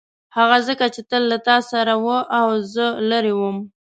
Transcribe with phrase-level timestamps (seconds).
[0.37, 2.07] هغه ځکه چې تل له تا سره و
[2.39, 3.57] او زه لیرې وم.